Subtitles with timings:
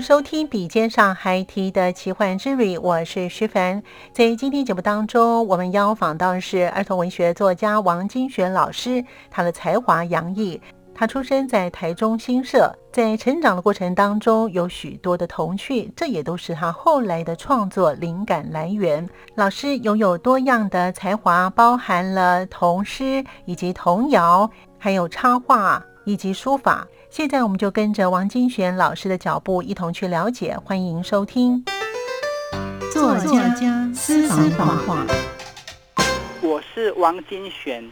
[0.00, 3.82] 收听《笔尖上还提的奇幻之旅》，我是徐凡。
[4.12, 9.04] 在今天节目当中，我们邀访到是儿童文学作家王金璇老师。
[9.30, 10.60] 他的才华洋溢，
[10.94, 19.08] 他出生在台中新社，在成长的过程当中有许多的童趣，这也都是他后来的创作灵感来源。
[19.34, 26.86] 老师拥有多样的才华，包含了童诗以及童谣，还有插画以及书法。
[27.10, 30.56] 现在我们就跟着王金璇老师的脚步，一同去了解。
[30.62, 31.64] 欢迎收听
[32.92, 35.06] 作家私房话。
[36.42, 37.90] 我是王金璇，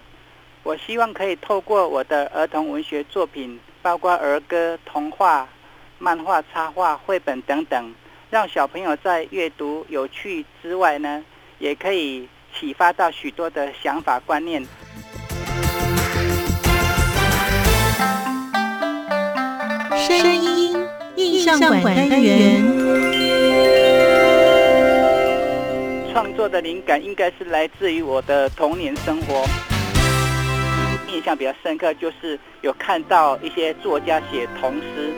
[0.63, 5.49] 我希望可以透过我的儿童文学作品，包括儿歌、童话、
[5.99, 7.95] 漫画、插画、绘本等等，
[8.29, 11.25] 让小朋友在阅读有趣之外呢，
[11.59, 14.65] 也可以启发到许多的想法观念。
[20.07, 20.87] 声音
[21.17, 22.63] 印象馆单元，
[26.13, 29.45] 创作的灵感应该是来自于我的童年生活。
[31.13, 35.13] 印象比较深刻，就是有看到一些作家写童诗。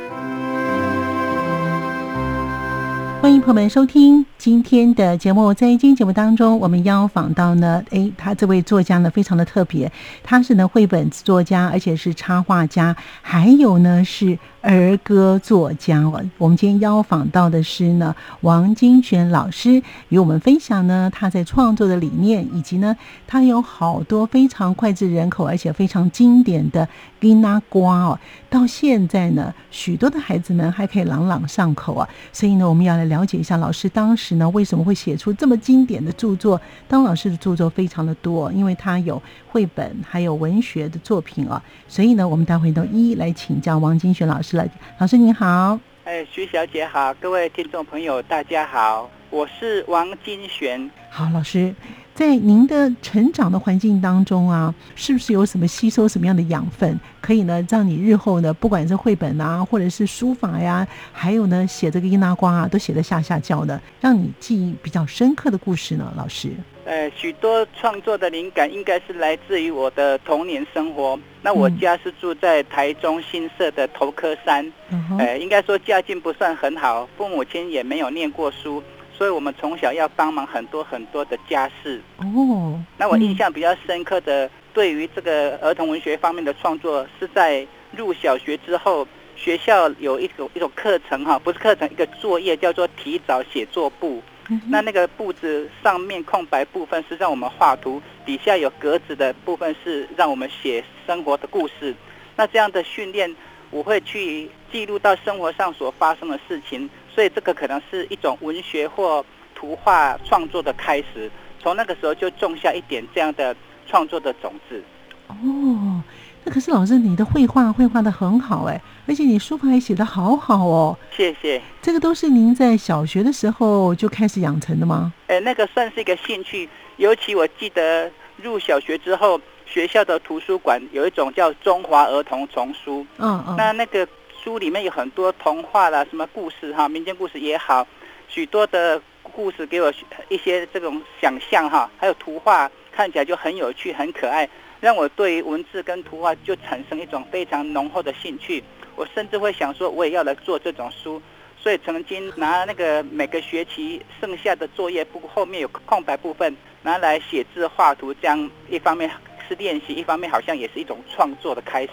[3.49, 5.55] 朋友们收听今天的节目。
[5.55, 9.91] 在今天节目当中，我们邀访到呢，诶，他这位作家呢非常的特别，
[10.23, 14.39] 他是呢绘本作家，而且是插画家，还有呢是。
[14.61, 22.95] 儿歌作家哦，我们今天邀访到的是呢王金璇老师，与我们分享呢他在创作的理念，以及呢
[23.27, 26.87] 他有好多非常脍炙人口而且非常经典的
[27.21, 28.19] 吉那瓜哦，
[28.51, 36.61] 到现在呢许多的孩子们还可以朗朗上口啊，所以呢我们要来了解一下老师当时呢为什么会写出这么经典的著作。
[36.87, 44.67] 当老师的著作非常的多，因为他有绘本还有文学的作品啊，所以呢我们待会都一一来请教王金璇老师了。
[44.99, 50.91] 老师您好，哎，徐小姐好，各位听众朋友大家好，我是王金璇。
[51.11, 51.75] 好，老师，
[52.19, 66.13] 在您的成长的环境当中啊，是不是有什么吸收什么样的养分，可以呢，让你日后呢，不管是绘本啊，或者是书法呀，还有呢，写这个伊那瓜啊，都写得下下叫的，让你记忆比较深刻的故事呢？
[66.17, 66.51] 老师。
[66.87, 71.17] 呃，许多创作的灵感应该是来自于我的童年生活。
[71.41, 74.73] 那我家是住在台中新社的头科山，
[75.21, 78.83] 呃，应该说家境不算很好，父母亲也没有念过书，
[79.19, 82.01] 所以我们从小要帮忙很多很多的家事。
[82.19, 94.23] 哦，那我印象比较深刻的，对于这个儿童文学方面的创作，是在入小学之后，学校有一种一种课程哈，不是课程，一个作业叫做提早写作簿。
[94.67, 101.95] 那那个布子上面空白部分是让我们画图，底下有格子的部分是让我们写生活的故事。
[102.35, 103.35] 那这样的训练，
[103.71, 111.29] 我会去记录到生活上所发生的事情，所以这个可能是一种文学或图画创作的开始。
[111.61, 113.57] 从那个时候就种下一点这样的
[113.89, 114.81] 创作的种子。
[115.27, 116.01] 哦。
[116.45, 120.97] 那可是老师，你的绘画绘画的很好哎，而且你书法也写的好好哦。
[121.11, 121.61] 谢谢。
[121.83, 125.13] 这个都是您在小学的时候就开始养成的吗？
[125.27, 126.69] 哎，那个算是一个兴趣。
[126.99, 133.05] 尤其我记得入小学之后，学校的图书馆有一种叫中华儿童丛书。
[133.17, 133.57] 嗯嗯。
[133.57, 134.07] 那那个
[134.49, 137.87] 书里面有很多童话啦，什么故事哈，民间故事也好，
[138.29, 139.93] 许多的故事给我
[140.31, 144.49] 一些这种想象哈，还有图画看起来就很有趣，很可爱。
[144.81, 148.65] 让我对于文字跟图画就产生一种非常浓厚的兴趣，
[148.97, 151.21] 我甚至会想说，我也要来做这种书。
[151.63, 159.11] 所以曾经拿那个每个学期剩下的作业簿后面有空白部分，拿来写字画图，这样一方面
[159.49, 161.91] 是练习，一方面好像也是一种创作的开始。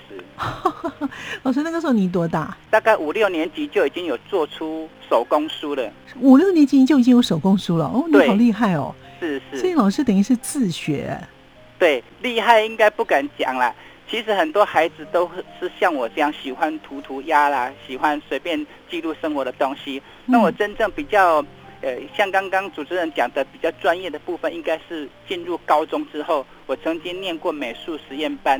[1.44, 2.56] 老师，那个时候你多大？
[2.70, 5.90] 大概五六年级就已经有做出手工书了。
[6.20, 8.94] 五六年级就已经有手工书了，哦，你好厉害哦！
[9.20, 9.60] 是是。
[9.60, 11.18] 所以老师等于是自学。
[11.80, 13.74] 对，厉害应该不敢讲啦。
[14.10, 15.30] 其实很多孩子都
[15.60, 20.02] 是像我这样喜欢涂涂鸦啦，喜欢随便记录生活的东西。
[20.26, 21.44] 那我真正比较。
[21.86, 28.60] 呃，像刚刚主持人讲的比较专业的部分，应该是进入高中之后，我曾经念过美术实验班，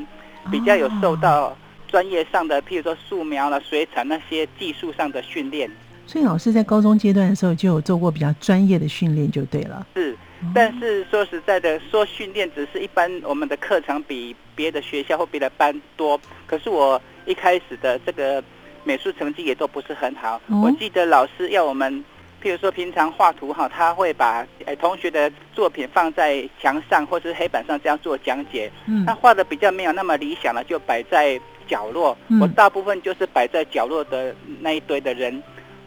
[0.52, 1.58] 比较有受到
[1.88, 5.68] 专业上的，譬如说素描了、水彩那些技术上的训练。
[6.06, 9.88] 所以老师在高中阶段的时候就有做过比较专业的训练，就对了。
[9.96, 10.16] 是，
[10.54, 18.44] 但是说实在的，说训练只是一般我们的课程比别的学校或别的班多，可是我一开始的这个
[18.84, 20.40] 美术成绩也都不是很好。
[20.62, 22.06] 我记得老师要我们。
[22.46, 28.72] 譬如说，平常画图哈，他会把诶同学的作品放在墙上或者是黑板上这样做讲解。
[28.86, 32.16] 嗯，他画的比较没有那么理想了，就摆在角落。
[32.40, 35.42] 我大部分就是摆在角落的那一堆的人。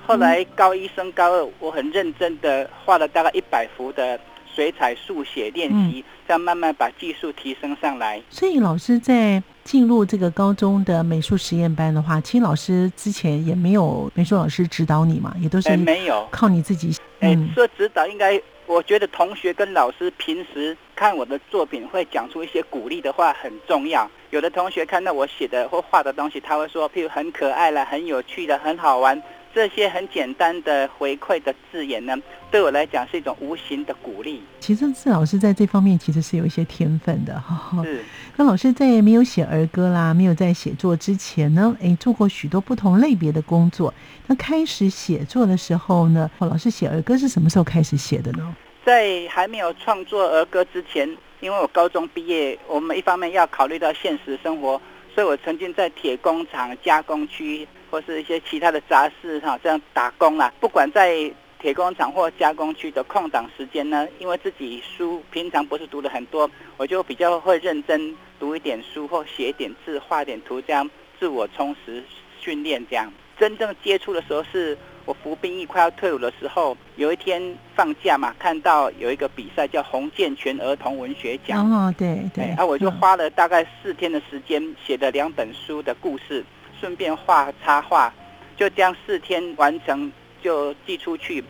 [0.05, 4.19] 后来高一升高二，我很认真的画了大概一百幅的
[4.53, 8.23] 水彩速写练习，这样慢慢把技术提升上来。
[8.31, 9.43] 所以老师在。
[9.65, 16.97] 进入这个高中的美术实验班的话，其实老师之前也没有美术老师指导你嘛，也都是没有靠你自己。
[17.21, 24.11] 哎，说指导应该，我觉得同学跟老师平时看我的作品会讲出一些鼓励的话很重要。
[24.31, 29.23] 有的同学看到我写的或画的东西，他会说，譬如很可爱了、很有趣的、很好玩。
[29.59, 32.17] 这些很简单的回馈的字眼呢，
[32.49, 34.41] 对我来讲是一种无形的鼓励。
[34.61, 37.83] 其实郑老师在这方面其实是有一些天分的哈。
[37.83, 38.05] 是。
[38.37, 43.93] 那老师在没有写儿歌啦，没有在写作之前呢，哎，做过许多不同类别的工作。
[44.29, 48.55] 那开始写作的时候呢，老师写儿歌是什么时候开始写的呢？
[48.85, 51.05] 在还没有创作儿歌之前，
[51.41, 54.81] 因为我高中毕业，我们一方面要考虑到现实生活，
[55.13, 57.67] 所以我曾经在铁工厂加工区。
[57.91, 60.53] 或是一些其他的杂事哈，这样打工啦。
[60.61, 61.31] 不管在
[61.61, 70.89] 铁工厂或加工区的空档时间呢，因为自己书平常不是读的很多，我就比较会认真读一点书或写一点字、画点图，这样
[71.19, 72.03] 自我充实
[72.41, 72.81] 训练。
[72.89, 77.43] 这样真正接触的时候，是我服兵役快要退伍的时候，有一天
[77.75, 81.69] 放假嘛，看到有一个比赛叫洪建全儿童文学奖。
[81.69, 82.45] 哦，对对。
[82.57, 86.45] 啊，我就花了大概四天的时间写了两本书的故事。
[86.81, 88.13] 顺便画插画，
[88.57, 90.11] 就将四天完成
[90.43, 91.43] 就寄出去。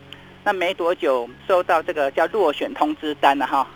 [0.43, 3.67] 那没多久收到这个叫落选通知单了哈。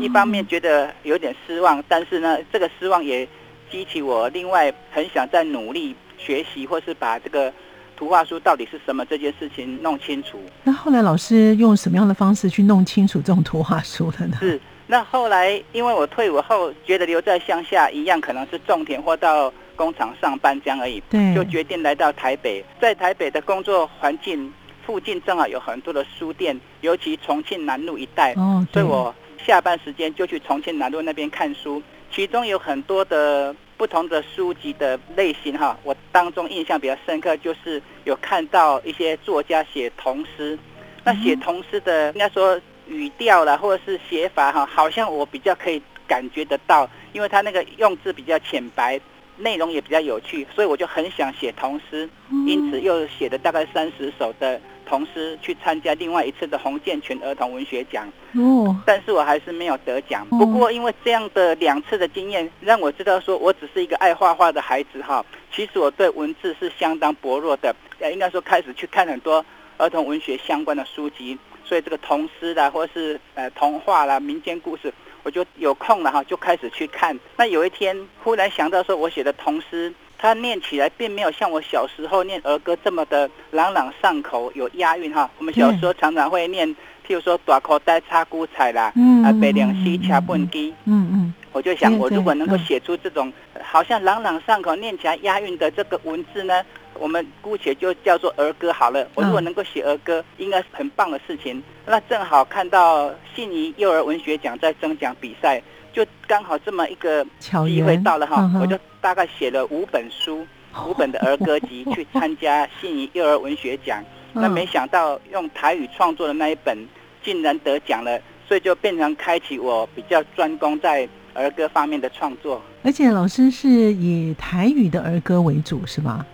[0.00, 3.26] 一方面觉得有点失望，但是呢，这个失望也
[3.70, 7.52] 激起我另外很想再努力学习，或是把这个
[7.96, 10.38] 图画书到底是什么这件事情弄清楚。
[10.62, 14.36] 那后来老师用什么样的方式去弄清楚这种图画书的呢？
[14.40, 14.60] 是。
[14.86, 19.52] 那后来因为我退伍后觉得留在乡下一样可能是种田或到。
[19.80, 21.02] 工厂上班这样而已，
[21.34, 22.62] 就决定来到台北。
[22.78, 24.52] 在台北的工作环境
[24.84, 28.34] 附近，正好有很多的书店，尤其重庆南路一带。
[28.34, 31.82] 哦，所以我下班时间就去重庆南路那边看书。
[32.12, 40.58] 其中有很多的不同的书籍的类型哈，我当中印象比较深刻，就是有看到一些作家写童诗。
[41.04, 49.00] 那写童诗的，应该说语调啦，或者是写法哈，好像我比较可以感觉得到，因为他那个用字比较浅白。
[49.36, 52.08] 内容也比较有趣，所以我就很想写童诗，
[52.46, 58.06] 因此又写了大概三十首的童诗去参加另外一次的洪建全儿童文学奖。
[58.34, 60.26] 哦，但是我还是没有得奖。
[60.28, 65.24] 不过因为这样的两次的经验，让我知道说我只是一个爱画画的孩子哈。
[65.52, 69.44] 其实我对文字是相当薄弱的，呃，应该说开始去看很多
[69.78, 74.92] 儿童文学相关的书籍，所以这个童诗啦，或是呃童话啦、民间故事。
[75.22, 77.18] 我就有空了哈，就开始去看。
[77.36, 85.30] 那有一天忽然想到说，我写的童诗，它念起来并没有像我小时候念儿歌这么的朗朗上口，有押韵哈。
[85.38, 86.68] 我们小时候常常会念，
[87.06, 88.92] 譬如说“大口袋插菇菜”啦，
[89.24, 90.74] 啊，“白凉西掐笨鸡”。
[90.86, 91.34] 嗯嗯。
[91.52, 96.62] 我就想，我如果能够写出这种好像朗朗上口、念起来押韵的这个文字呢？
[96.94, 99.06] 我们姑且就叫做儿歌好了。
[99.14, 101.62] 我如果能够写儿歌，应该是很棒的事情。
[101.86, 110.46] 那正好看到信宜幼儿文学奖在征奖比赛，就刚好这么一个机会到了哈，我就大概写了五本书，
[110.86, 114.04] 五本的儿歌集去参加信宜幼儿文学奖。
[114.32, 116.76] 那没想到用台语创作的那一本
[117.24, 122.62] 竟然得奖了，所以就变成开启我比较专攻在儿歌方面的创作。
[122.82, 126.24] 而且老师是以台语的儿歌为主，是吧？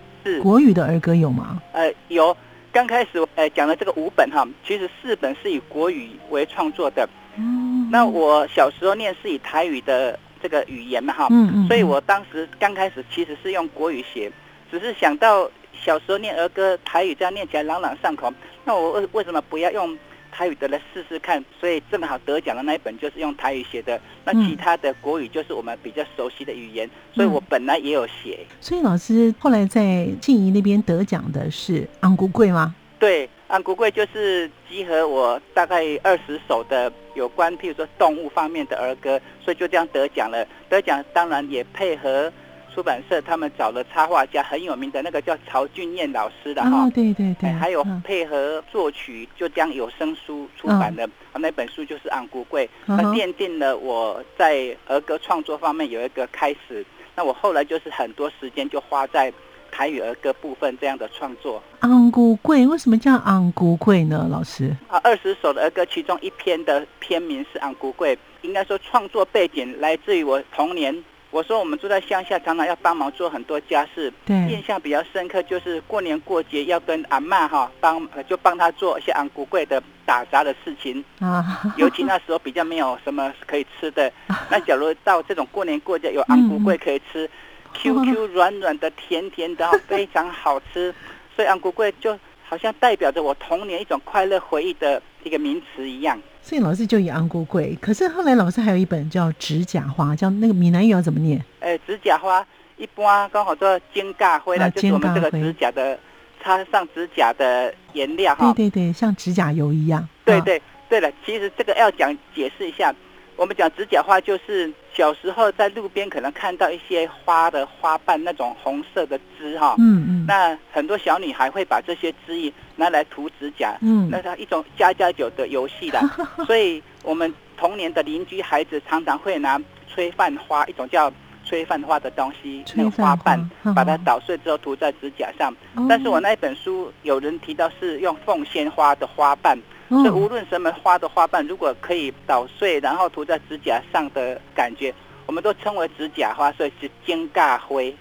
[0.41, 1.61] 国语的儿歌有吗？
[1.73, 2.35] 呃，有。
[2.69, 7.09] 刚开始呃讲的这个五本哈，其实四本是以国语为创作的。
[7.35, 7.89] 嗯。
[7.89, 14.31] 那我小时候念是以台语的这个语言嘛哈，嗯嗯，所以我当时刚开始其实是用国语写，
[14.69, 18.31] 只是想到小时候念儿歌台语这样念起来朗朗上口，
[18.65, 19.97] 那我为为什么不要用
[20.37, 21.43] 台语的来试试看？
[21.59, 28.45] 所以正好得奖的那一本就是用台语写的，那其他的国语就是我们比较熟悉的语言，所以我本来也有写。
[28.61, 32.75] 所以老师后来在静怡那边得奖的是《昂古贵》吗？
[32.99, 40.45] 对，安古贵就是集合我大概二十首的有关，譬如说动物方面的儿歌，所以就这样得奖了。
[40.69, 42.31] 得奖当然也配合
[42.77, 56.85] 出版社他们找了插画家很有名的那个叫曹俊彦老师的哈，哦，对对对，还有嗯配合作曲，就将有声书出版的、那本书就是《昂古贵》，嗯哼那奠定了我在儿歌创作方面有一个开始。
[57.15, 59.33] 那我后来就是很多时间就花在
[59.71, 61.59] 台语儿歌部分这样的创作。
[61.79, 64.27] 昂古贵为什么叫昂古贵呢？
[64.29, 70.95] 老师，啊，二十首的儿歌，其中一篇的篇名是《昂古贵》，应该说创作背景来自于我童年。
[71.29, 81.03] 我说我们住在乡下，常常要帮忙做很多家事，印，象比较深刻就是过年过节要跟阿嬷哈帮，呃就帮她做一些昂古贵的打杂的事情。
[81.19, 84.11] 啊，尤其那时候比较没有什么可以吃的，
[84.49, 87.29] 那假如到这种过年过节有昂古贵可以吃
[87.73, 90.95] ，QQ 软软的、甜甜的，非常好吃。
[91.35, 92.17] 所以昂古贵就
[92.47, 96.17] 好像代表着我童年一种快乐回忆的一个名词一样。
[96.47, 97.77] 所以老师就以昂古贵。
[97.81, 101.43] 可是后来老师还有一本叫《指甲花》，叫那个闽南语要怎么念？
[101.59, 102.41] 呃，指甲花
[102.77, 105.99] 一般刚好做尖尬灰啦，啊就是我们这个指甲的
[106.41, 108.53] 擦上指甲的颜料哈。
[108.53, 109.99] 对对对，像指甲油一样。
[110.01, 112.95] 啊，对对对了，其实这个要讲解释一下。
[113.37, 119.75] 我们讲指甲花，就是小时候在路边可能看到一些花的花瓣，那种红色的枝哈。
[119.77, 126.01] 嗯嗯，那很多小女孩会把这些汁液拿来涂指甲，嗯那是一种家家酒的游戏啦。
[126.47, 129.61] 所以我们童年的邻居孩子常常会拿
[129.95, 131.11] 炊饭花，一种叫
[131.47, 135.55] 炊饭花的东西，那个花花瓣呵呵把它捣碎之后涂在指甲上。
[135.75, 139.55] 哦但是我那一本书有人提到是用凤仙花的花瓣，
[139.89, 144.93] 所以无哦论什么花的花瓣，如果可以捣碎然后涂在指甲上的感觉，
[145.25, 147.95] 我们都称为指甲花，所以是尖尬灰。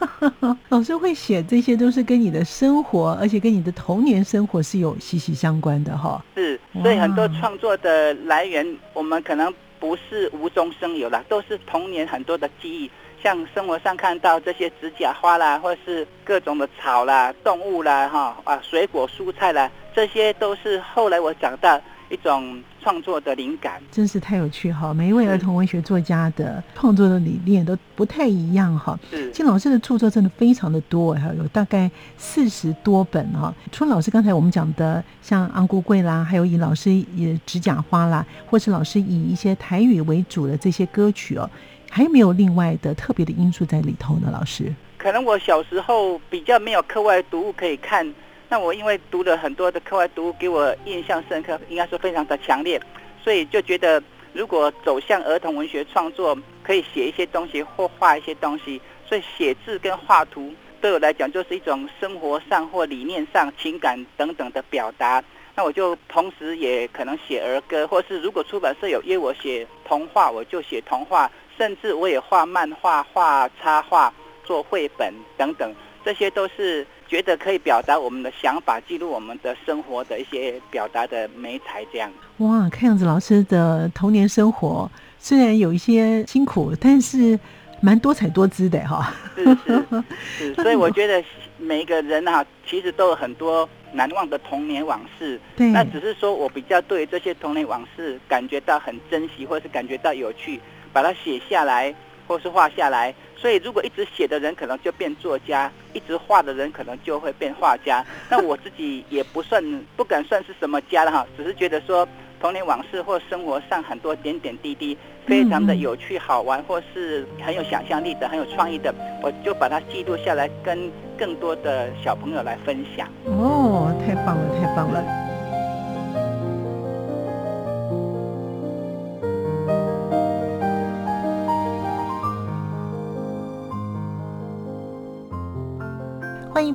[0.68, 6.22] 老师会写这些都是跟你的生活，而且跟你的童年生活是有息息相关的哈。
[6.36, 12.90] 是，所以很多哇创作的来源，我们可能不是无中生有啦，都是童年很多的记忆。
[13.22, 23.80] 像生活上看到这些指甲花啦，或是各种的草啦、动物啦、哈啊水果、蔬菜啦，这些都是后来我长大一种创作的灵感。
[23.90, 24.92] 真是太有趣哈！
[24.92, 28.98] 每一位儿童文学作家的创作的理念都不太一样哈。
[29.10, 33.54] 是金老师的著作真的非常的多，还有大概四十多本哈。
[33.72, 41.48] 除了老师刚才我们讲的像昂古贵啦，还有以老师以指甲花啦，或是老师以一些台语为主的这些歌曲哦，
[41.88, 44.28] 还有没有另外的特别的因素在里头呢？
[44.30, 48.06] 老师，可能我小时候比较没有课外读物可以看，
[48.48, 52.80] 那我因为读了很多的课外读物，给我印象深刻，应该说非常的强烈，
[53.22, 65.22] 所以就觉得如果走向儿童文学创作，可以写一些东西或画一些东西，所以写字跟画图对我来讲就是一种生活上或理念上、情感等等的表达。
[65.54, 74.12] 那我就同时也可能写儿歌，或是如果出版社有约我写童话，我就写童话，甚至我也画漫画、画插画。
[74.44, 75.74] 做绘本等等，
[76.04, 81.84] 这些都是觉得可以表达我们的想法，记录我们的生活的一些表达的美材。
[81.92, 87.38] 这样，哇，看样子老师的童年生活虽然有一些辛苦，但是
[87.80, 89.14] 蛮多彩多姿的哈。
[89.34, 89.84] 是是
[90.38, 91.22] 是，所以我觉得
[91.58, 95.40] 每一个人哈、其实都有很多难忘的童年往事。
[95.56, 100.60] 对，那只是说我比较对这些童年往事感觉到很珍惜，或是感觉到有趣，
[100.92, 101.94] 把它写下来，
[102.26, 103.14] 或是画下来。
[103.36, 108.04] 所以，如果一直写的人可能就变作家，一直画的人可能就会变画家。
[108.30, 109.62] 那我自己也不算，
[109.96, 112.08] 不敢算是什么家了哈，只是觉得说
[112.40, 123.08] 童年往事或生活上很多点点滴滴，非常的有趣好玩，或是很有想象力的、很有创意的，我就把它记录下来，跟更多的小朋友来分享。
[123.24, 125.35] 哦，太棒了，太棒了。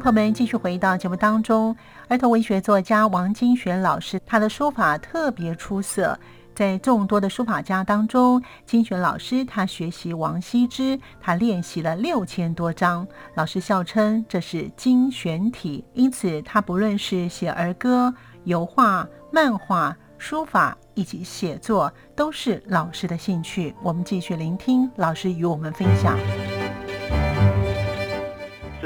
[0.02, 1.76] 朋友们继续回到节目当中。
[2.08, 6.18] 儿童文学作家王金璇老师，他的书法特别出色，
[6.56, 18.12] 在众多的书法家当中，金璇老师他学习王羲之，他练习了六千多章，老师笑称这是精选体，因此他不论是写儿歌、
[18.46, 23.76] 油画、漫画、书法、以及写作，都是老师的兴趣。
[23.84, 26.18] 我们继续聆听老师与我们分享。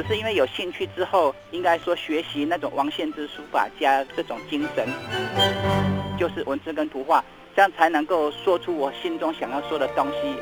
[0.07, 4.88] 只是因为有兴趣之后，应该说学习那种王献之书法家这种精神，
[6.15, 7.24] 就是文字跟图画，
[7.55, 10.38] 这样才能够说出我心中想要说的东西。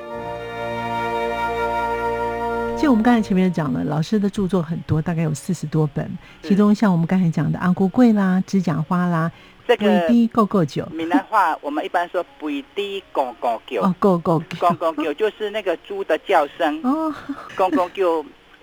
[2.77, 9.31] 就我们刚才前面讲了，老师的著作很多，大概有四十多本，其中像我们刚才讲的《阿国贵》啦，《指甲花》啦，
[9.65, 10.85] 这个“滴够够酒”。
[10.91, 16.81] 闽南话我们一般说“不滴公公叫”，哦，够够公公叫就是那个猪的叫声。
[16.83, 17.15] 哦，
[17.55, 18.03] 公公叫。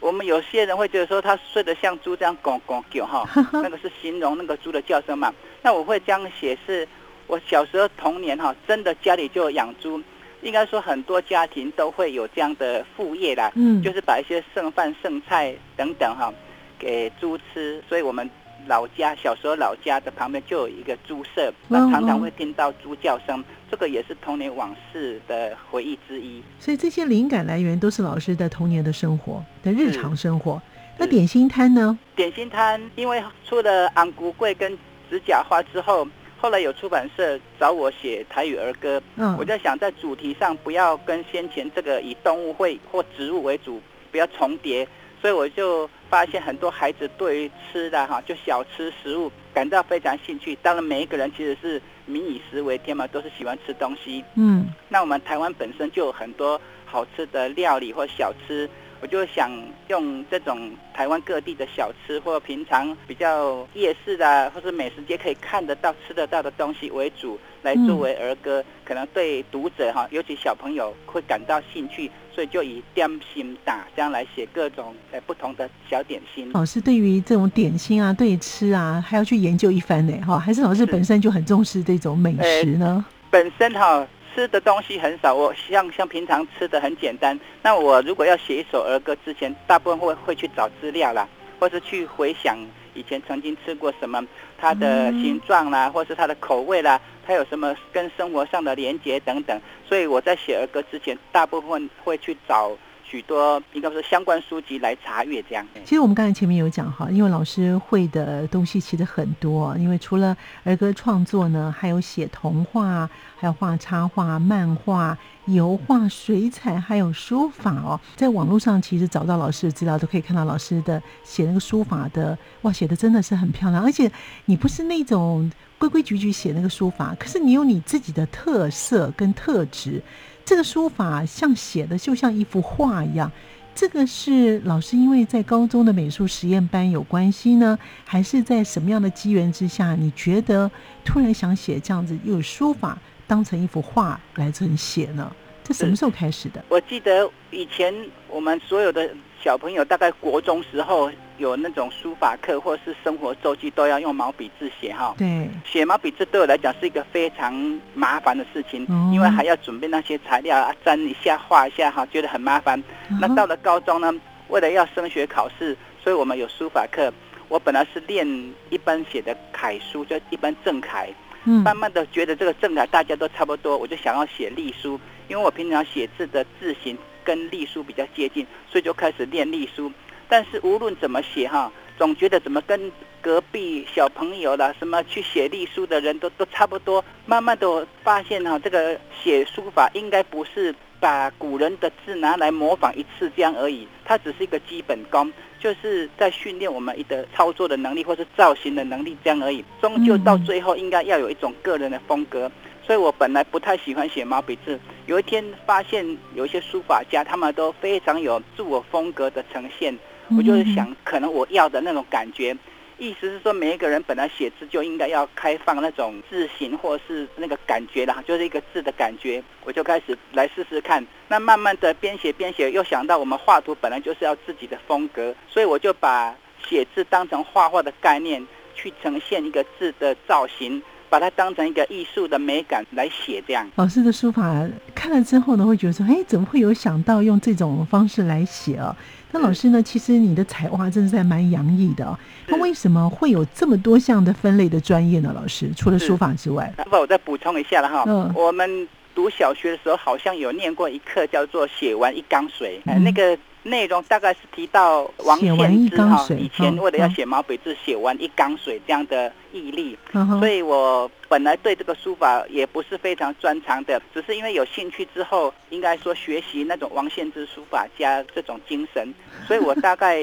[0.01, 5.33] 我们有些人会觉得说他睡得像猪这样拱拱叫哈， 那个是形容那个猪的叫声嘛。
[5.63, 6.89] 那我会这样写，是
[7.27, 10.03] 我小时候童年哈，真的家里就养猪，
[10.43, 16.33] 应该说很多家庭都会有这样的副业啦，嗯，就是把一些剩饭剩菜等等哈
[16.79, 18.29] 给猪吃，所以我们。
[18.67, 26.43] 老家小时候老家的旁边就有一个猪舍，那常常会听到猪叫声，这个也是童年往事的回忆之一。
[26.59, 30.61] 所以这些灵感来源都是老师的童年的生活的日常生活。
[30.99, 31.99] 那点心摊呢？
[32.15, 34.73] 点心摊因为出了《昂古贵》跟
[35.09, 36.07] 《指甲花》之后，
[36.39, 44.87] 后来有出版社找我写台语儿歌，嗯，我在想在主题上不要跟先前这个以动物会或植物为主，不要重叠。
[45.23, 50.59] 所以我就发现很多孩子对于吃的哈，就小吃食物感到非常兴趣。
[50.61, 54.25] 当然，每一个人其实是民以食为天嘛，都是喜欢吃东西。
[54.35, 58.69] 嗯，那我们台湾本身就有很多好吃的料理或小吃。
[59.03, 59.51] 我就想
[59.89, 72.11] 用这种台湾各地的小吃，或平常比较夜市的，或是美食街可以看得到、吃得到的东西为主，来作为儿歌，可能对读者哈，尤其小朋友会感到兴趣，
[72.41, 76.51] 所以就以点心打这样来写各种呃不同的小点心。
[76.55, 83.05] 老师对于这种点心啊，对吃啊，还要去研究一番呢，哈，还是老师本身就很重视这种美食呢？
[83.31, 84.07] 本身哈。
[84.33, 87.39] 吃的东西很少，我像像平常吃的很简单。
[87.63, 92.57] 那我如果要写一首儿歌之前，大部分会会去找资料啦，或是去回想
[92.95, 94.25] 以前曾经吃过什么，
[94.57, 96.99] 它的形状啦，或是它的口味啦，
[97.31, 99.61] 它有什么跟生活上的连接等等。
[99.89, 102.77] 所以我在写儿歌之前，大部分会去找。
[103.03, 105.67] 许多应该说相关书籍来查阅，这样。
[105.85, 118.01] 其实我们刚才前面有讲哈，因为老师会的东西其实很多，因为除了儿歌创作呢，还有写童话，还有画插画、漫画、油画、水彩，还有书法哦。
[118.15, 123.83] 在网络上其实找到老师的资料，都可以看到老师的写那个书法的，哇，写的真的是很漂亮。
[123.83, 124.09] 而且
[124.45, 130.03] 你不是那种规规矩矩写那个书法，可是你有你自己的特色跟特质。
[130.45, 133.33] 这个书法像写的就像一幅画一样，
[133.75, 140.71] 这个是老师因为在高中的美术实验班有关系呢，还是在什么样的机缘之下，你觉得
[141.03, 145.35] 突然想写这样子，用书法当成一幅画来成写呢？
[145.65, 146.63] 这什么时候开始的？
[146.69, 147.95] 我记得以前
[148.29, 149.09] 我们所有的
[149.43, 151.11] 小朋友，大概国中时候。
[151.41, 155.15] 有那种书法课或是生活周记，都要用毛笔字写哈。
[155.19, 157.53] 对，写毛笔字对我来讲是一个非常
[157.95, 162.81] 麻烦的事情，因为还要准备那些材料啊，粘一下画一下哈，觉得很麻烦。
[163.21, 164.15] 那到了高中呢，
[164.49, 167.13] 为了要升学考试，所以我们有书法课。
[167.49, 168.25] 我本来是练
[168.69, 171.09] 一般写的楷书，就一般正楷。
[171.45, 171.63] 嗯。
[171.65, 179.91] 慢慢的觉得这个正楷大家都差不多，我就想要写隶书，因为我平常写字的字形跟隶书比较接近，所以就开始练隶书。
[180.31, 182.91] 但是无论怎么写哈，总觉得怎么跟
[183.21, 187.05] 隔壁小朋友啦，什么去写隶书的人都都差不多。
[187.27, 199.65] 慢慢的发现哈，这个写书法应该不是把古人的字拿来模仿一次这样而已，它只是一个基本功，就是在训练我们一个操作的能力或是造型的能力这样而已。
[199.83, 202.51] 终究到最后应该要有一种个人的风格。
[202.87, 209.97] 所以我本来不太喜欢写毛笔字，有一天发现有一些书法家，他们都非常有自我风格的呈现。
[210.37, 212.57] 我就是想，可能我要的那种感觉，
[212.99, 219.43] 意思是说，每一个人本来写字就应该要开放那种字形或是那个感觉啦，就是一个字的感觉。
[219.65, 226.35] 我就开始来试试看，那慢慢的边写边写，又想到我们画图本来就是要自己的风格，所以我就把
[226.69, 230.83] 写字当成画画的概念去呈现一个字的造型。
[231.11, 233.69] 把它当成一个艺术的美感来写，这样。
[233.75, 234.65] 老师的书法
[234.95, 238.97] 看了之后呢，会觉得说：“哎，怎么会有想到用这种方式来写啊？”
[239.33, 242.19] 那老师呢，其实你的才华真的是蛮洋溢的。
[242.49, 245.33] 那为什么会有这么多项的分类的专业呢？
[245.35, 248.05] 老师除了书法之外，那我再补充一下了哈。
[248.07, 248.31] 嗯。
[248.35, 252.81] 我们读小学的时候，好像有念过一课叫做“写完一缸水”。
[252.87, 259.99] 哎，那个内容大概是提到王献之哈，以前为了要写毛笔字，写完一缸水这样的毅力，
[260.39, 269.13] 所以我本来对这个书法也不是非常专长的，只是因为有兴趣之后，应该说学习那种王献之书法家这种精神，
[269.47, 270.21] 所以我大概。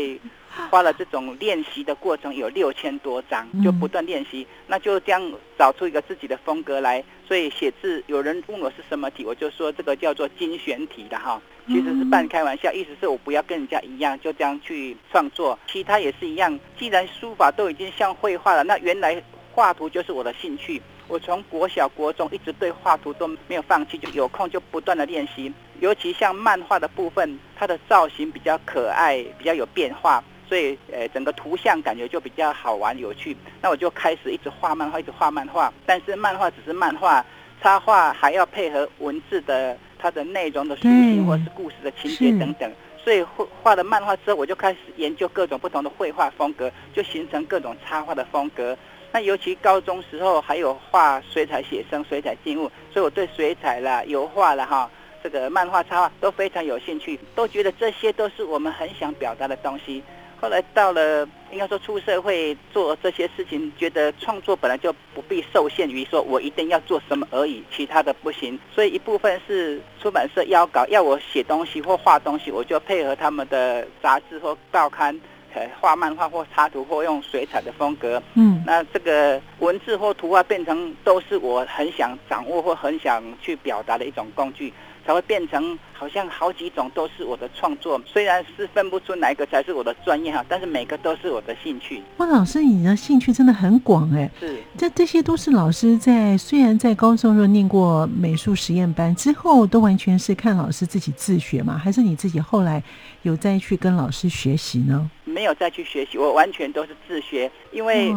[0.72, 5.22] 花了这种练习的过程有六千多张，就不断练习，那就这样
[5.56, 7.04] 找出一个自己的风格来。
[7.28, 15.58] 所以写字，有人问我是什么体，我就说这个叫做精选体的哈，其实是半开玩笑，意思是我不要跟人家一样，就这样去创作。
[15.68, 19.22] 其他也是一样，既然书法都已经像绘画了，那原来
[19.54, 20.82] 画图就是我的兴趣。
[21.08, 25.52] 我从国小、国中一直对画图都没有放弃，就有空就不断的练习。
[25.80, 30.24] 尤其像漫画的部分，它的造型比较可爱，比较有变化。
[30.50, 33.36] 所以，呃，整个图像感觉就比较好玩有趣。
[33.62, 35.74] 那我就开始一直画漫画，一直画漫画。
[35.86, 37.26] 但是漫画只是漫画，
[37.62, 42.72] 插画还要配合文字的它的内容的属性，或是故事的情节等等。
[43.04, 48.78] 所以画画了漫画之后，我就开始研究各种不同的绘画风格，就形成各种插画的风格。
[49.12, 54.92] 那尤其高中时候还有画水彩写生、水彩静物，所以我对水彩啦、油画啦、哈
[55.24, 60.04] 这个漫画插画都非常有兴趣，都觉得这些都是我们很想表达的东西。
[60.40, 68.60] 后来到了，应该说出社会做这些事情，觉得创作本来就不必受限于说我一定要做什么而已，其他的不行。
[68.74, 75.20] 所以一部分是出版社要稿，要我写东西或画东西，我就配合他们的杂志或报刊，
[75.56, 78.22] 呃，画漫画或插图或用水彩的风格。
[78.36, 84.72] 嗯，那这个文字或图画变成都是我很想掌握或很想去表达的一种工具。
[85.08, 92.04] 才会变成好像好几种都是我的创作，虽然是分不出哪一个才是我的专业哈，但是每个都是我的兴趣。
[92.18, 94.30] 哇，老师，你的兴趣真的很广哎。
[94.38, 101.78] 是，这这些都是老师在虽然在高中若念过美术实验班之后，都完全是看老师自己自学吗？
[101.82, 102.84] 还是你自己后来
[103.22, 105.10] 有再去跟老师学习呢？
[105.24, 107.50] 没有再去学习，我完全都是自学。
[107.72, 108.14] 因为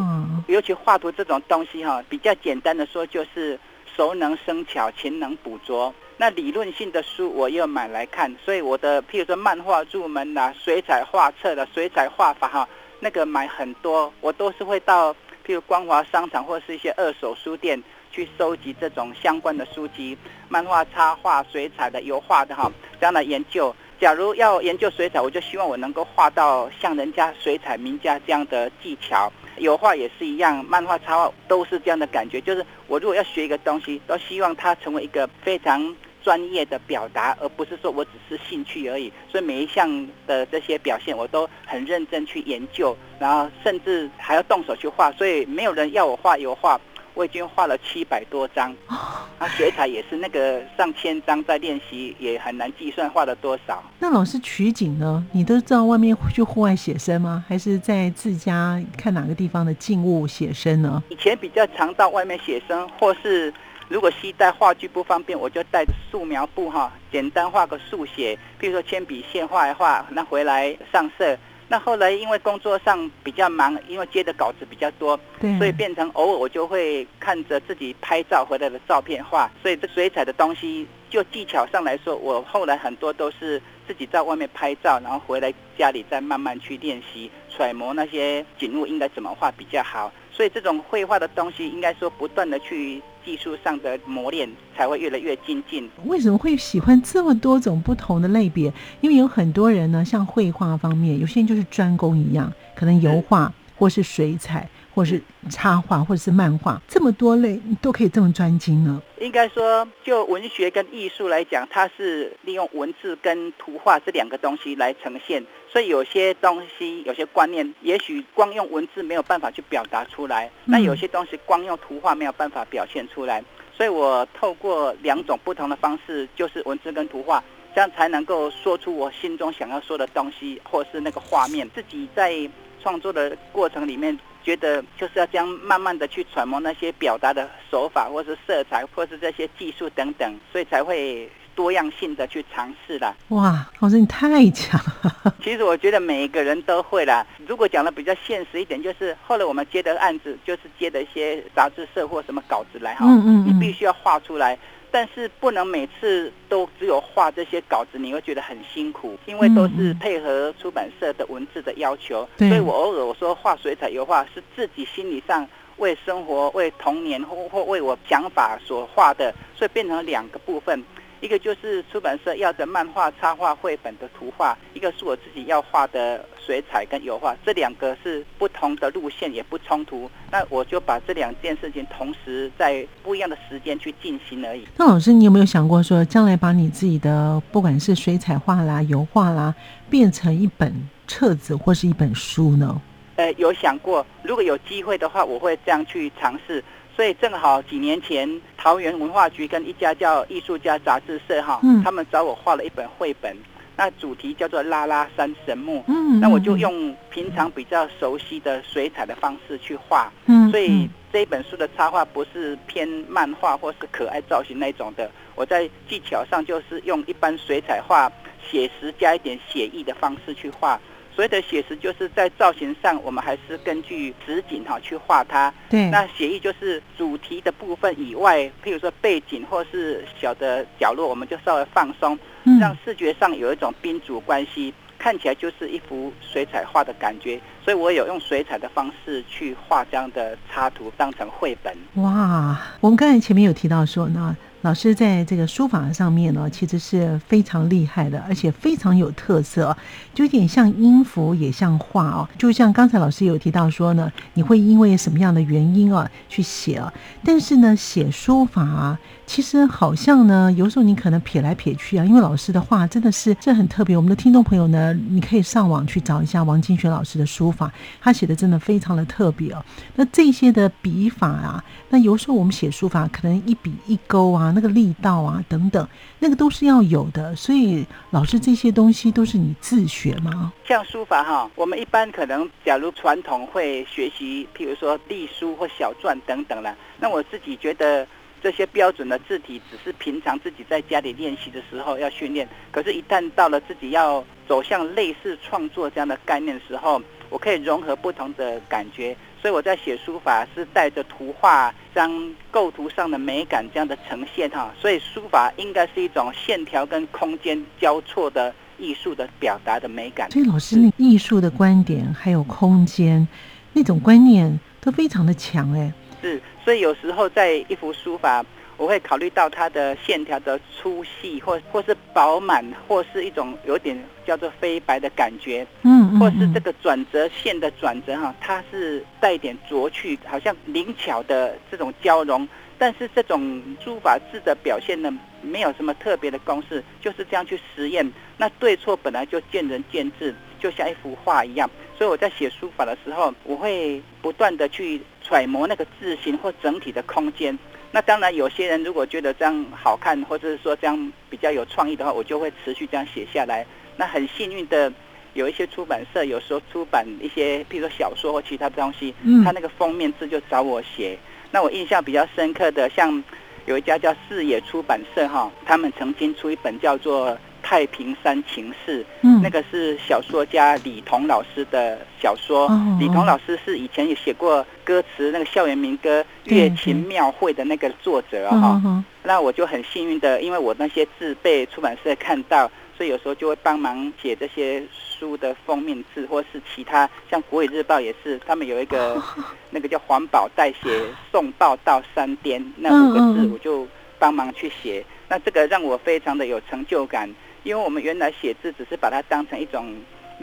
[0.47, 3.57] 尤其画图这种东西哈，比较简单的说就是
[3.95, 5.93] 熟能生巧，勤能补拙。
[6.17, 12.69] 那理论性的书我又买来看，所以我的譬如说漫画入门啦、水彩画册的水彩画法哈，
[12.99, 15.11] 那个买很多，我都是会到
[15.45, 20.15] 譬如光华商场或是一些二手书店去收集这种相关的书籍，
[20.47, 23.75] 漫画插画、水彩的、油画的哈，这样来研究。
[23.99, 29.31] 假如要研究水彩，我就希望我能够画到像人家水彩名家这样的技巧。
[29.57, 32.41] 油画也是一样，漫画插画都是这样的感觉。
[32.41, 35.95] 就是我如果要学一个东西，都希望它成为一个非常。
[36.23, 39.11] 专业的表达，而不是说我只是兴趣而已。
[39.27, 45.11] 所以每一项的这些表现，我都很认真去研究，然后甚至还要动手去画。
[45.13, 46.79] 所以没有人要我画油画，
[47.13, 48.75] 我已经画了七百多张。
[48.87, 53.83] 啊，水彩也是那个上千张在练习，也很难计算画了多少。
[53.99, 55.25] 那老师取景呢？
[55.31, 57.43] 你都知道外面去户外写生吗？
[57.47, 61.01] 还是在自家看哪个地方的静物写生呢？
[61.09, 63.53] 以前比较常到外面写生，或是。
[63.89, 71.37] 如果携带画具不方便，我就带着素描布哈，简单画个速写，比如说铅笔线画一画，那回来上色。
[71.71, 75.17] 那后来因为工作上比较忙，因为接的稿子比较多，
[75.57, 79.49] 所以变成偶尔我就会看着自己拍照回来的照片画。
[79.61, 90.11] 所以这水彩的东西，就技巧上来说，我后来很多都是自己在外面拍照，然后回来家里再慢慢去练习揣摩那些景物应该怎么画比较好。
[90.31, 92.99] 所以这种绘画的东西，应该说不断的去。
[93.23, 95.87] 技术上的磨练才会越来越精进。
[96.05, 98.73] 为什么会喜欢这么多种不同的类别？
[98.99, 104.67] 因为有很多人呢，像绘画方面，有些人就是专攻一样，可能油画或是水彩。
[104.93, 109.01] 或是插画，或者是漫画，这么多类都可以这么专精呢？
[109.19, 115.43] 应该说，就文学跟艺术来讲，它是利用文字跟图画这两个东西来呈现。
[115.71, 123.41] 所以有些东西、有些观念，也许光用文字没有办法去表达出来；那有些东西光用图画没有办法表现出来。
[123.73, 127.41] 所以我透过两种不同的方式，就是文字跟图画，
[127.73, 131.69] 这样才能够说出我心中想要说的东西，或是那个画面。
[131.73, 132.35] 自己在
[132.81, 134.19] 创作的过程里面。
[134.43, 143.13] 觉得就是要将慢慢的去揣摩那些表达的手法，或是色彩，或是这些技术等等，所以才会多样性的去尝试啦。
[143.29, 145.33] 哇，老师你太强了！
[145.43, 147.25] 其实我觉得每一个人都会啦。
[147.47, 154.57] 如果讲的比较现实一点，就是后来我们接的案子，就是接的一些杂志社或什么稿子来哈，嗯嗯，你必须要画出来。
[154.91, 162.27] 但是不能每次都只有画这些稿子，你会觉得很辛苦，因为都是配合出版社的文字的要求。
[162.37, 170.83] 所以我偶尔我说画水彩油画是自己心理上为生活、为童年或或为我想法所画的，所以变成两个部分。
[171.21, 180.09] 一个就是出版社要的漫画、插画、绘本的图画，一个是我自己要画的水彩跟油画，这两个是不同的路线，也不冲突。
[180.31, 184.67] 那我就把这两件事情同时在不一样的时间去进行而已。
[184.77, 189.53] 那老师，你有没有想过说，将来把你自己的不管是水彩画啦、油画啦，
[189.91, 190.73] 变成一本
[191.07, 192.81] 册子或是一本书呢？
[193.17, 196.63] 呃，有想过，如果有机会的话，我会这样去尝试。
[196.95, 203.35] 所以正好几年前，桃园文化局跟一家叫艺术家杂志社哈，他们找我画了一本绘本，
[203.75, 205.83] 那主题叫做拉拉山神木。
[205.87, 210.11] 嗯，那我就用平常比较熟悉的水彩的方式去画。
[210.25, 218.11] 嗯，所以这一本书的插画不是偏漫画或是可爱造型那种的，我在技巧上就是用一般水彩画
[218.51, 220.79] 写实加一点写意的方式去画。
[221.13, 225.53] 所谓的写实，就是在造型上，我们还是根据实景哈去画它。
[225.69, 225.89] 对。
[225.89, 232.17] 那写意就是主题的部分以外，譬如说背景或是小的角落，我们就稍微放松，
[232.59, 237.39] 让视觉上有一种宾主关系，看起来就是一幅水彩画的感觉。
[237.63, 241.75] 所以我有用水彩的方式去画这样的插图，当成绘本。
[242.03, 244.35] 哇，我们刚才前面有提到说呢。
[244.61, 249.75] 老师在这个书法上面呢，其实是非常厉害的，而且非常有特色，
[250.13, 252.29] 就有点像音符，也像画哦。
[252.37, 256.93] 就像刚才老师有提到说呢，你会因为什么样的原因啊去写啊？
[257.25, 263.97] 但是呢，写书法啊，其实好像呢，有时候你可能撇来撇去啊，因为老师的画真的是这很特别。
[263.97, 269.65] 我们的听众朋友呢，你可以上网去找一下王金学老师的书法，他写的真的非常的特别哦。
[269.95, 274.50] 那这些的笔法啊，那有时候我们写书法可能一笔一勾啊。
[274.51, 275.87] 那个力道啊，等等，
[276.19, 277.35] 那个都是要有的。
[277.35, 280.53] 所以，老师这些东西都是你自学吗？
[280.65, 286.75] 像书法哈，我们一般可能，假如传统会学习，譬如说隶书或小篆等等了。
[286.99, 288.07] 那我自己觉得，
[288.41, 292.47] 这些标准的字体只是平常自己在家里练习的时候要训练。
[292.71, 299.15] 可是，一旦到了自己要走向类似创作这样的概念的时候，我可以融合不同的感觉。
[299.41, 302.11] 所以我在写书法是带着图画、将
[302.51, 310.29] 构图上的美感这样的呈现哈，所以书法应该是一种线条跟空间交错的艺术的表达的美感。
[310.29, 313.27] 所以老师那艺术的观点还有空间
[313.73, 315.91] 那种观念都非常的强哎。
[316.21, 318.45] 是，所以有时候在一幅书法。
[318.81, 332.47] 我会考虑到它的线条的粗细，或或是饱满，或是一种有点叫做飞白的感觉，嗯，或是这个转折线的转折哈，它是带一点拙趣，好像灵巧的这种交融。
[332.79, 335.13] 但是这种书法字的表现呢，
[335.43, 338.11] 没有什么特别的公式，就是这样去实验。
[338.35, 341.69] 那对错本来就见仁见智，就像一幅画一样。
[341.95, 347.55] 所以我在写书法的时候，我会不断的去揣摩那个字形或整体的空间。
[347.91, 353.65] 那当然，有些人如果觉得这样好看，或者是说这样比较有创意的话，我就会持续这样写下来。
[353.97, 354.91] 那很幸运的，
[355.33, 361.17] 有一些出版社有时候出版一些，譬如说小说或其他东西，他那个封面字就找我写。
[361.51, 363.21] 那我印象比较深刻的，像
[363.65, 367.37] 有一家叫视野出版社哈，他们曾经出一本叫做。
[367.61, 372.69] 太平山情事，嗯，那个是小说家李彤老师的小说。
[372.99, 379.03] 李彤老师是以前有写过歌词，那个校园民歌《月琴庙会》的那个作者哈。
[379.23, 389.21] 那我就很幸运的，因为我那些字被出版社看到，所以有时候就会帮忙写这些书的封面字，或是其他像《国语日报》也是，他们有一个
[389.69, 390.89] 那个叫环保代写
[391.31, 395.05] 送报到山巅那五个字，我就帮忙去写。
[395.27, 397.29] 那这个让我非常的有成就感。
[397.63, 399.95] 因为我们原来写字只是把它当成一种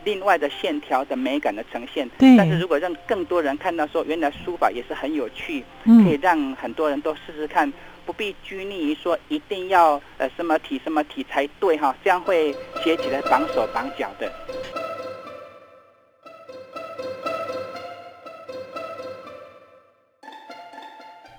[0.04, 7.72] 另外的线条的美感的呈现，但是如果让更多人看到说原来书法也是很有趣，可以让很多人都试试看，
[8.06, 12.54] 不必拘泥于说一定要呃什么体什么体才对哈，这样会
[12.84, 14.32] 写起来绑手绑脚的。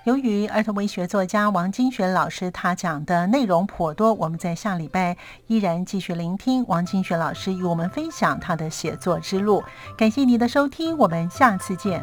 [0.04, 5.14] 由于儿童文学作家王金雪老师他讲的内容颇多，我们在下礼拜
[5.46, 9.62] 依然继续聆听王金雪老师与我们分享他的写作之路。
[9.98, 12.02] 感谢您的收听，我们下次见。